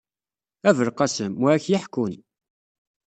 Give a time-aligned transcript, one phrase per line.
[0.67, 1.33] A belqasem!
[1.41, 2.13] Wi ad k-yeḥkun.